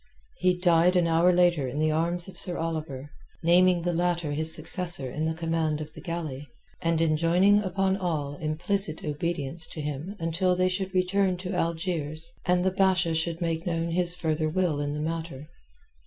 [0.37, 3.11] He died an hour later in the arms of Sir Oliver,
[3.43, 6.47] naming the latter his successor in the command of the galley,
[6.81, 12.33] and enjoining upon all implicit obedience to him until they should be returned to Algiers
[12.47, 15.47] and the Basha should make known his further will in the matter.